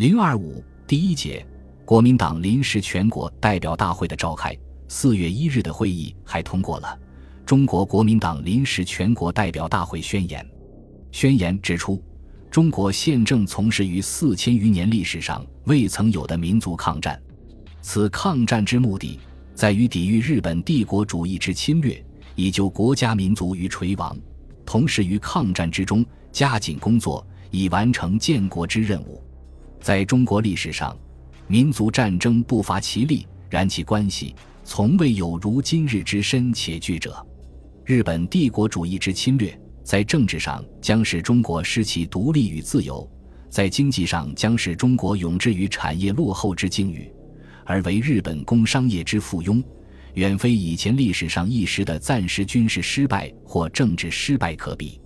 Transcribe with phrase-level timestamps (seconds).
[0.00, 1.46] 零二五第一节，
[1.84, 4.56] 国民党临时全国代表大会的召开。
[4.88, 6.98] 四月一日的会议还通过了
[7.44, 10.42] 《中国国民党临时全国代表大会宣言》。
[11.12, 12.02] 宣言指出，
[12.50, 17.20] 中国现正从事于四千余年历史上未曾有的民族抗战。
[17.82, 19.20] 此抗战之目的，
[19.54, 22.02] 在于抵御日本帝国主义之侵略，
[22.36, 24.16] 以救国家民族于垂亡；
[24.64, 29.22] 同时于抗战之中加紧工作，以完成建国之任务。
[29.80, 30.96] 在中国历史上，
[31.46, 37.26] 民族战争不乏其例，然其关系从未有如今日之深且巨者。
[37.84, 43.08] 日本帝国主义之侵略，在政治上将使中国失其独立与自由，
[43.48, 47.10] 在经济上将使中国永置于产业落后之境遇，
[47.64, 49.64] 而为日本工商业之附庸，
[50.12, 55.00] 远非以前历史上一时的暂时军事失败或政治失败可比。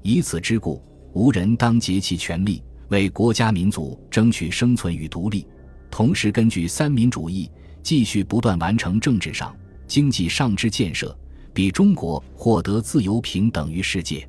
[0.00, 0.80] 以此之故，
[1.12, 2.62] 无人当竭其全力。
[2.92, 5.46] 为国家民族争取生存与独立，
[5.90, 7.50] 同时根据三民主义
[7.82, 11.16] 继续不断完成政治上、经济上之建设，
[11.54, 14.28] 比中国获得自由平等于世界。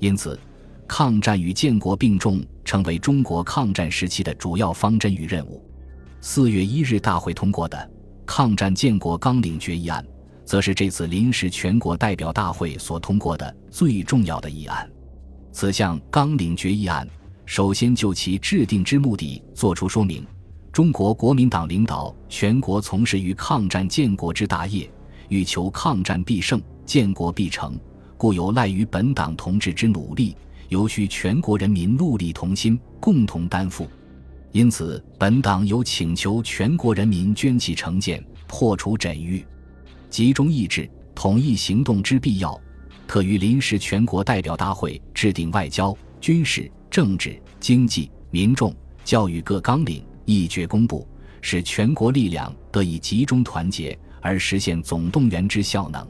[0.00, 0.38] 因此，
[0.86, 5.64] 抗战与建国并重，成为中国抗战时期的主要方针与任务。
[6.20, 7.78] 四月一日大会通过的
[8.26, 10.04] 《抗战建国纲领决议案》，
[10.44, 14.86] 则是这次临时全国代表大会所通过的最重要的议案。
[15.52, 17.08] 此项纲领决议案。
[17.46, 20.26] 首先就其制定之目的作出说明：
[20.72, 24.90] 中国国民党领导全国从事于抗战建国之大业，
[25.28, 27.78] 欲求抗战必胜、建国必成，
[28.16, 30.36] 故有赖于本党同志之努力，
[30.68, 33.86] 尤需全国人民戮力同心，共同担负。
[34.52, 39.44] 因此，本党有请求全国人民捐弃成见，破除枕欲，
[40.08, 42.58] 集中意志，统一行动之必要，
[43.06, 46.70] 特于临时全国代表大会制定外交、军事。
[46.94, 48.72] 政治、经济、民众、
[49.04, 51.04] 教育各纲领一决公布，
[51.40, 56.06] 使全国力量得以集中团结，而实现总动员之效能。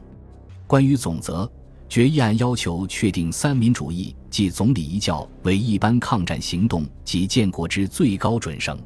[0.67, 1.51] 关于总则，
[1.89, 8.79] 决议案要求确定三民主义即总理一教为一般抗战行动及建国之最高准绳，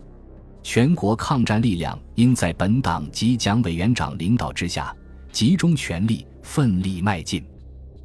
[0.63, 4.95] 全国抗战力量应在本党及蒋委员长领导之下，
[5.33, 7.43] 集中全力奋力迈进。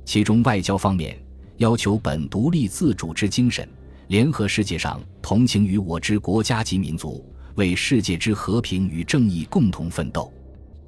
[0.04, 1.16] 其中外交方面，
[1.58, 3.68] 要求本独立自主之精神。
[4.08, 10.30] 联合世界上同情于我之国家及民族，为世界之和平与正义共同奋斗；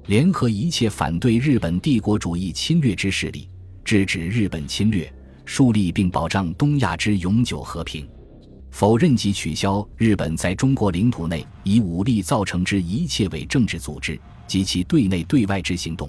[0.05, 3.49] 联合一切反对日本帝国主义侵略之势力，
[3.83, 5.11] 制止日本侵略，
[5.45, 8.05] 树立并保障东亚之永久和平；
[8.69, 16.07] 否认及取消日本在中国领土内以武力造成之一切伪政治组织及其对内对外之行动；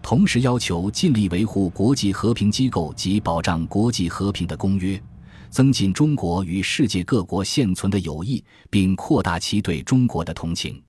[0.00, 5.02] 同时要求尽力维护国际和平机构及保障国际和平的公约。
[5.50, 10.82] 增进中国与世界各国现存的友谊，并扩大其对中国的同情。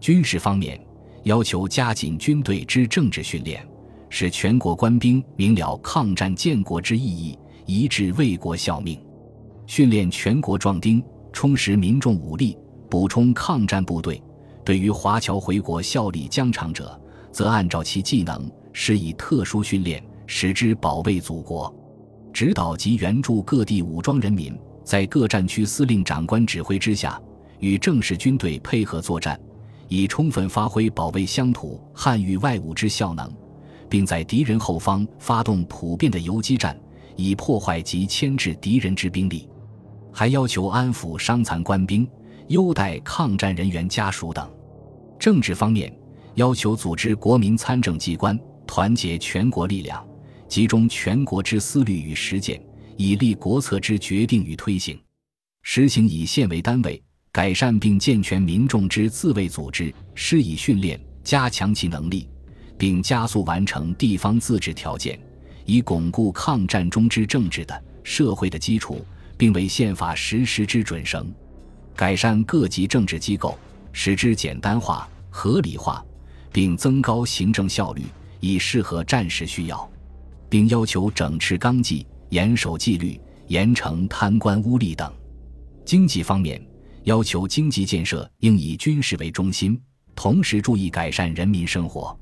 [0.00, 0.80] 军事方面，
[1.24, 3.66] 要求加紧军队之政治训练，
[4.08, 8.98] 使全国官兵明了抗战建国之意义，一致为国效命。
[9.66, 11.02] 训练全国壮丁，
[11.32, 12.58] 充实民众武力，
[12.90, 14.22] 补充抗战部队。
[14.64, 17.00] 对于华侨回国效力疆场者，
[17.32, 21.74] 则按照其技能，施以特殊训练，使之保卫祖国。
[22.32, 27.20] 指导及援助各地武装人民，在各战区司令长官指挥之下，
[27.58, 29.38] 与正式军队配合作战，
[29.88, 33.30] 以充分发挥保卫乡土、汉域外侮之效能，
[33.88, 36.78] 并在敌人后方发动普遍的游击战，
[37.16, 39.48] 以破坏及牵制敌人之兵力。
[40.10, 42.08] 还要求安抚伤残官兵，
[42.48, 44.50] 优待抗战人员家属等。
[45.18, 45.94] 政治方面，
[46.34, 50.02] 要求组织国民参政机关，团结全国力量。
[50.52, 52.62] 集中全国之思虑与实践，
[52.98, 55.00] 以立国策之决定与推行，
[55.62, 57.02] 实行以县为单位，
[57.32, 62.28] 改善并健全民众之自卫组织，施以训练，加强其能力，
[62.76, 65.18] 并加速完成地方自治条件，
[65.64, 69.02] 以巩固抗战中之政治的社会的基础，
[69.38, 71.34] 并为宪法实施之准绳。
[71.96, 73.58] 改善各级政治机构，
[73.90, 76.04] 使之简单化、合理化，
[76.52, 78.02] 并增高行政效率，
[78.40, 79.90] 以适合战时需要。
[80.52, 85.10] 并要求整治纲纪、严守纪律、严惩贪官污吏等。
[85.82, 86.62] 经济方面，
[87.04, 89.80] 要求经济建设应以军事为中心，
[90.14, 92.14] 同时注意改善人民生活。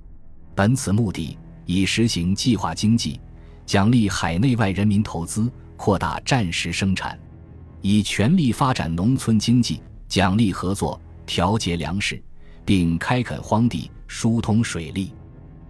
[0.54, 1.36] 本此目的，
[1.66, 3.20] 以实行计划经济，
[3.66, 7.18] 奖励海内外人民投资，扩大战时生产；
[7.80, 12.22] 以全力发展农村经济，奖励合作，调节粮食，
[12.64, 15.12] 并开垦荒地，疏通水利，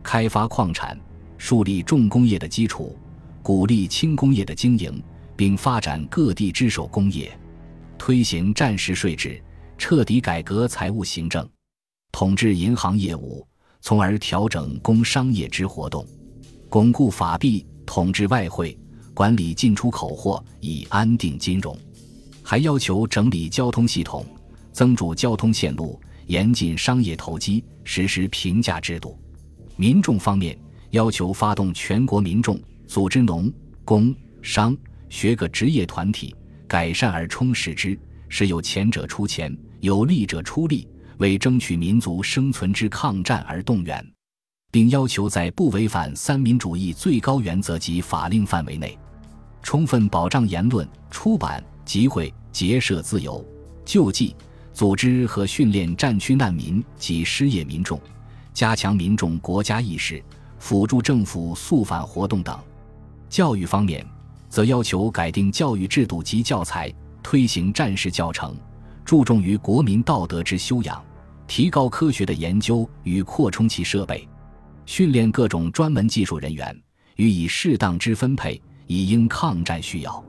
[0.03, 0.95] 开发矿产。
[1.41, 2.95] 树立重工业的基础，
[3.43, 5.03] 鼓励轻工业的经营，
[5.35, 7.33] 并发展各地之手工业，
[7.97, 9.43] 推行战时税制，
[9.79, 11.49] 彻底改革财务行政，
[12.13, 13.45] 统治银行业务，
[13.81, 16.07] 从而调整工商业之活动，
[16.69, 18.79] 巩固法币，统治外汇，
[19.15, 21.75] 管理进出口货，以安定金融。
[22.43, 24.27] 还要求整理交通系统，
[24.73, 29.19] 增筑交通线路，严禁商业投机，实施评价制度。
[29.77, 30.57] 民众方面，
[30.91, 33.53] 要求发动全国民众组织农、
[33.85, 34.77] 工、商、
[35.09, 36.35] 学各职业团体，
[36.67, 37.99] 改善而充实之，
[38.29, 39.57] 使有钱者出钱。
[39.81, 44.07] 有力者出力，为争取民族生存之抗战而动员，
[44.71, 48.99] 并要求在不违反三民主义最高原则及法令范围内，
[49.63, 53.43] 充分保障言论、出版、集会、结社自由，
[53.87, 54.37] 救济、
[54.75, 57.99] 组织和训练战区难民及失业民众，
[58.53, 60.23] 加强民众国家意识，
[60.61, 62.57] 辅助政府肃反活动等。
[63.29, 64.07] 教育方面，
[64.49, 66.93] 则要求改定教育制度及教材，
[67.23, 68.55] 推行战时教程。
[69.05, 71.03] 注重于国民道德之修养，
[71.49, 74.29] 提高科学的研究与扩充其设备，
[74.87, 76.81] 训练各种专门技术人员，
[77.17, 80.23] 予以适当之分配，以应抗战需要。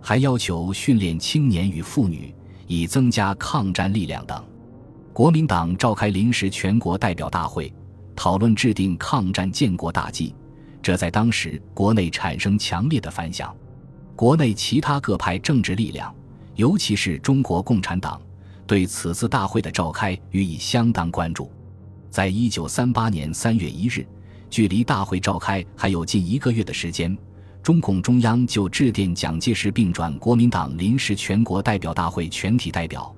[0.00, 2.34] 还要求训练青年与妇女，
[2.66, 4.44] 以增加抗战力量等。
[5.12, 7.72] 国民党召开临时全国代表大会，
[8.16, 10.34] 讨论制定抗战建国大计，
[10.82, 13.54] 这在当时国内产生强烈的反响。
[14.16, 16.12] 国内其他各派政治力量。
[16.56, 18.18] 尤其是中国共产党
[18.66, 21.52] 对此次大会的召开予以相当关注。
[22.10, 24.06] 在一九三八年三月一日，
[24.48, 27.14] 距离大会召开还有近一个月的时间，
[27.62, 33.14] 中共中央就致电蒋介石，并转国民党临时全国代表大会全体代表，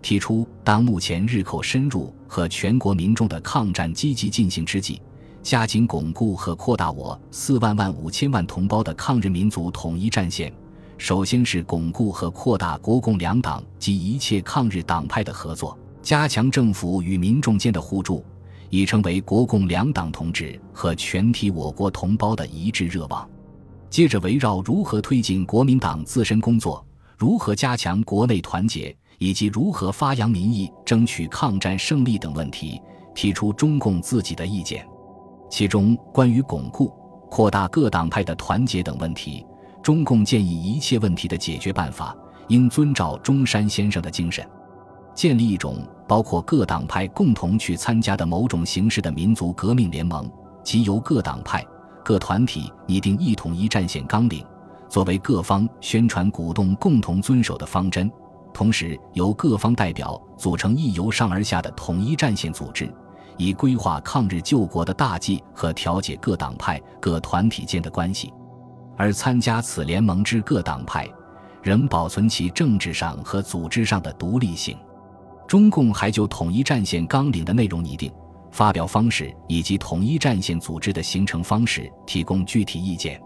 [0.00, 5.00] 提出：当目前日寇深入和全国民众的抗战积极进行之际，
[5.42, 10.52] 加紧巩固和扩大我四万万五千万同胞的抗日民族统一战线。
[10.96, 18.24] 首先是巩固和扩大国共两党及一切抗日党派的合作，加强政府与民众间的互助，
[18.68, 23.28] 已成为国共两党同志和全体我国同胞的一致热望。
[23.88, 26.84] 接着围绕如何推进国民党自身工作，
[27.16, 32.80] 如何加强国内团结，以及如何发扬民意、争取抗战胜利等问题，
[33.14, 34.86] 提出中共自己的意见。
[35.50, 36.92] 其中关于巩固、
[37.30, 39.44] 扩大各党派的团结等问题。
[39.82, 42.14] 中共建议一切问题的解决办法
[42.48, 44.46] 应遵照中山先生的精神，
[45.14, 50.30] 建立一种包括各党派共同去参加的某种形式的民族革命联盟，
[50.62, 51.64] 即由各党派、
[52.04, 54.44] 各团体拟定一统一战线纲领，
[54.90, 58.10] 作为各方宣传鼓动共同遵守的方针。
[58.58, 62.92] 同时，由各方代表组成一由上而下的统一战线组织，
[63.36, 68.32] 以规划抗日救国的大计和调解各党派、各团体间的关系。
[68.96, 71.08] 而参加此联盟之各党派，
[71.62, 74.76] 仍保存其政治上和组织上的独立性。
[75.46, 78.12] 中共还就统一战线纲领的内容拟定、
[78.50, 83.22] 发表方式以及统一战线组织的形成方式提供具体意见。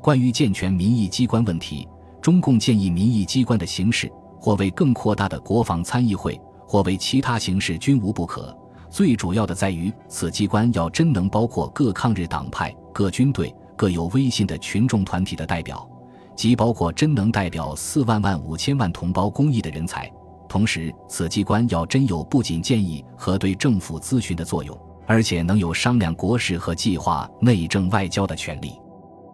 [0.00, 1.88] 关于健全民意机关问题，
[2.22, 4.08] 中共建议民意机关的形式，
[4.40, 8.56] 或为更扩大的国防参议会，或为其他形式均无不可。
[8.90, 13.54] 最主要的在于，此机关要真能包括各抗日党派、各军队。
[13.76, 15.88] 各有威信的群众团体的代表，
[16.34, 20.10] 即包括真能代表四万万五千万同胞公益的人才。
[20.48, 24.76] 同时，此机关要真有不仅建议和对政府咨询的作用，
[25.06, 28.72] 而且能有商量国事和计划内政外交的权利。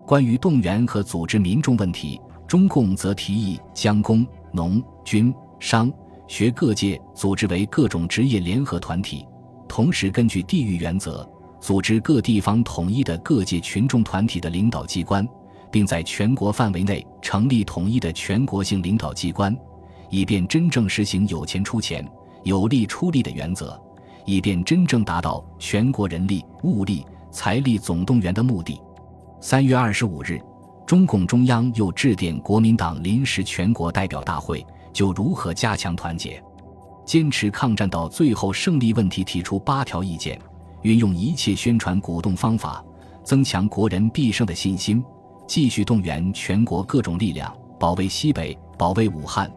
[0.07, 5.93] 关于动员和组织民众问题，中共则提议将工、农、军、商、
[6.27, 9.27] 学各界组织为各种职业联合团体，
[9.69, 11.29] 同时根据地域原则。
[11.61, 15.27] 组织各地方统一的各界群众团体的领导机关，
[15.71, 19.57] 并在全国范围内成立统一的全国性领导机关，
[20.11, 22.07] 以便真正实行有钱出钱、
[22.43, 23.81] 有力出力的原则，
[24.27, 28.79] 以便真正达到全国人力、物力、财力总动员的目的。
[29.41, 30.39] 三月二十五日，
[30.87, 34.63] 中共中央又致电国民党临时全国代表大会，
[34.95, 36.43] 就如何加强团结、
[37.05, 40.41] 坚持抗战到最后胜利问题提出八条意见。
[40.83, 42.85] 运用一切宣传鼓动方法，
[43.25, 45.03] 增强国人必胜的信心；
[45.47, 49.49] 继续动员全国各种力量，保卫西北，保卫武汉；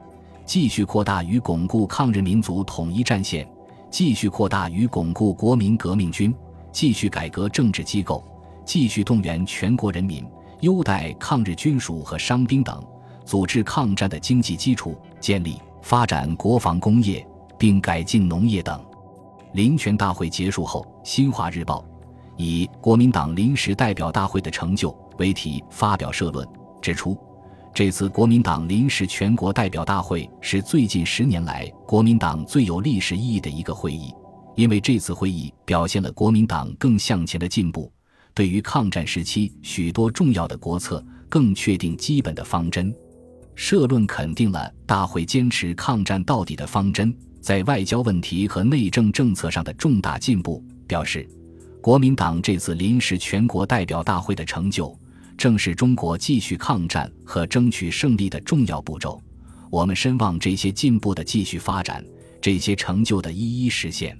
[0.45, 3.45] 继续扩大与巩固抗日民族统一战线；
[3.91, 6.31] 继续扩大与巩固国民革命军；
[6.71, 8.23] 继续改革政治机构；
[8.65, 10.25] 继续动员全国人民，
[10.61, 12.81] 优待抗日军属和伤兵等，
[13.27, 17.27] 组织抗战的经济基础，建立发展国防工业，
[17.59, 18.81] 并改进农业等。
[19.53, 21.81] 临权大会结束后，《新华日报》
[22.37, 26.47] 以“国民党临时代表大会的成就”为题发表社论，
[26.81, 27.17] 指出：
[27.73, 34.13] 这次国民党临时全国代表大会是最近十年来国民党最有历史意义的一个会议，
[34.55, 37.91] 因为这次会议表现了国民党更向前的进步，
[38.33, 42.95] 对于抗战时期许多重要的国策更确定基本的方针。
[43.57, 47.11] 社论肯定了大会坚持抗战到底的方针
[47.41, 51.27] 在外交问题和内政政策上的重大进步，表示
[51.81, 54.97] 国民党这次临时全国代表大会的成就。
[55.35, 59.19] 正是中国继续抗战和争取胜利的重要步骤。
[59.71, 62.05] 我们深望这些进步的继续发展，
[62.39, 64.17] 这些成就的一一实现。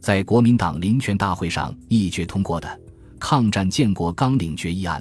[0.00, 2.68] 在国民党临权大会上一决通过的
[3.18, 5.00] 《抗战建国纲领决议案》，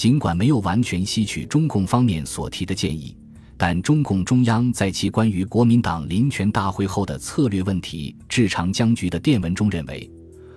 [0.00, 3.14] 尽管没有完全吸取中共方面所提的建议，
[3.58, 10.10] 但中共中央在其关于国民党临权大会后的策略问题至长僵局的电文中认为。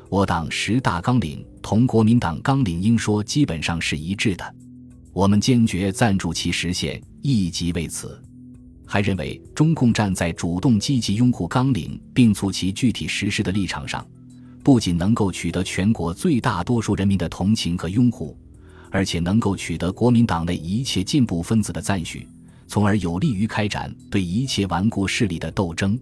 [0.10, 4.56] 我党十大纲领同国民党纲领应说基本上是一致的，
[5.12, 8.18] 我们坚决赞助其实现，亦即为此。
[8.86, 14.08] 还认为中共站在主动积极拥护纲领并促其具体实施的立场上，
[14.64, 18.38] 不仅能够取得全国最大多数人民的同情和拥护，
[18.94, 22.28] 而且能够取得国民党内一切进步分子的赞许，
[22.68, 26.00] 从而有利于开展对一切顽固势力的斗争。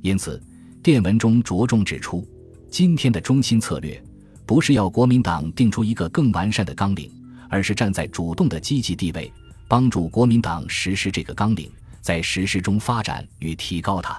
[0.00, 0.42] 因此，
[0.82, 2.26] 电文中着重指出。
[2.70, 4.02] 今天的中心策略，
[4.46, 7.12] 不是要国民党定出一个更完善的纲领，
[7.50, 9.30] 而是站在主动的积极地位，
[9.68, 11.70] 帮助国民党实施这个纲领，
[12.00, 14.18] 在实施中发展与提高它。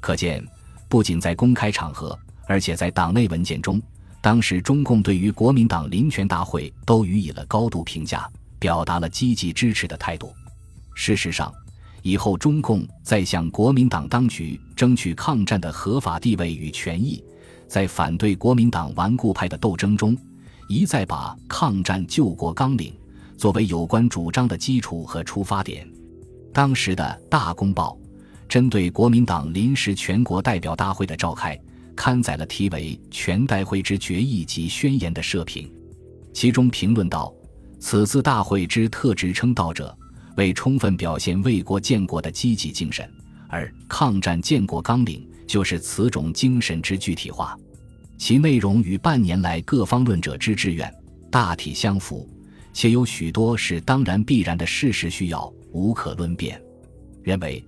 [0.00, 0.42] 可见，
[0.88, 2.18] 不仅在公开场合，
[2.48, 3.78] 而且在党内文件中，
[4.22, 8.26] 当时中共对于国民党临权大会都予以了高度评价，
[8.60, 10.32] 表达了积极支持的态度。
[10.94, 11.52] 事实上，
[12.02, 17.22] 以后中共在向国民党当局争取抗战的合法地位与权益。
[17.66, 20.16] 在反对国民党顽固派的斗争中，
[20.68, 22.94] 一再把抗战救国纲领
[23.36, 25.84] 作为有关主张的基础和出发点。
[26.52, 27.98] 当时的大公报
[28.46, 31.58] 针对国民党临时全国代表大会的召开，
[31.96, 35.70] 刊载了题为《全代会之决议及宣言》的社评，
[36.32, 37.34] 其中评论道
[37.80, 39.96] ：“此次大会之特职称道者，
[40.36, 43.08] 为充分表现为国建国的积极精神，
[43.48, 47.54] 而抗战建国纲领。”就是此种精神之具体化，
[48.16, 50.90] 其内容与半年来各方论者之志愿
[51.30, 52.26] 大体相符，
[52.72, 56.58] 且有许多是当然必然的事实需要，无可论辩。
[57.22, 57.62] 认为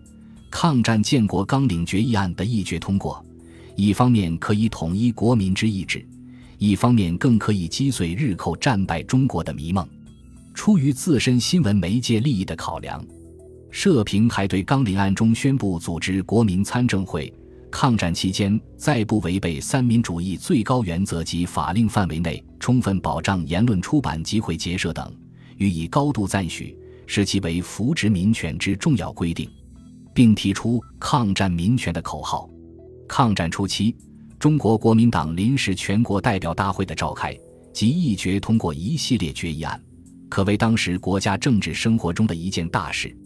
[0.50, 3.23] 抗战建国纲领决议案的议决通过，
[3.76, 6.07] 一方面可以统一国民之意志，
[6.59, 9.87] 一方面更可以击碎日寇战败中国的迷梦。
[10.54, 13.04] 出于自身新闻媒介利益的考量，
[13.71, 17.33] 社评还对纲领案中宣布组织国民参政会。
[17.69, 25.12] 抗战期间，在不违背三民主义最高原则及法令范围内，充分保障言论出版、集会结社等，
[25.57, 26.78] 予以高度赞许，
[27.09, 29.50] 视其为扶植民权之重要规定，
[30.14, 32.49] 并提出抗战民权的口号。
[33.09, 33.95] 抗战初期，
[34.39, 37.37] 中国国民党临时全国代表大会的召开
[37.73, 39.81] 及议决通过一系列决议案，
[40.29, 43.17] 可谓当时国家政治生活中的一件大事。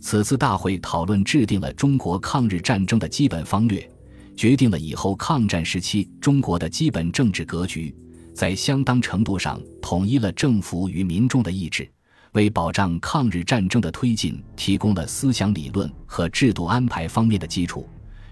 [0.00, 3.86] 此次大会讨论制定了中国抗日战争的基本方略，
[4.34, 7.94] 决定了以后抗战时期中国的基本政治格局，
[8.34, 11.86] 在相当程度上统一了政府与民众的意志，
[12.32, 17.86] 为保障抗日战争的推进提供了思想理论和制度安排方面的基础，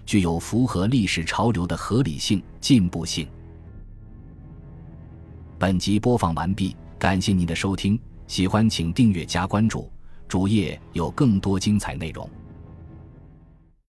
[0.09, 3.27] 具有符合历史潮流的合理性、进步性。
[5.59, 9.87] 本集播放完毕，感谢您的收听，喜欢请订阅加关注。
[10.27, 12.27] 主页有更多精彩内容。